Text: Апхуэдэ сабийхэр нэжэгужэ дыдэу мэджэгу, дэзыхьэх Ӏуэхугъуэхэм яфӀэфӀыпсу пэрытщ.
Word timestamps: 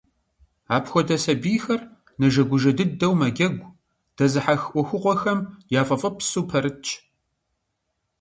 Апхуэдэ 0.75 1.15
сабийхэр 1.23 1.81
нэжэгужэ 2.19 2.71
дыдэу 2.77 3.13
мэджэгу, 3.19 3.69
дэзыхьэх 4.15 4.61
Ӏуэхугъуэхэм 4.71 5.39
яфӀэфӀыпсу 5.79 6.45
пэрытщ. 6.49 6.89